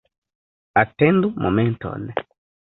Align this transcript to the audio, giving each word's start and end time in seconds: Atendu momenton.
Atendu 0.83 1.27
momenton. 1.45 2.11